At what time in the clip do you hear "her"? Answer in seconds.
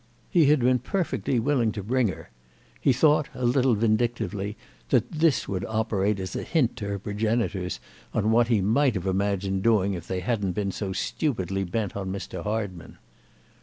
2.07-2.31, 6.87-6.97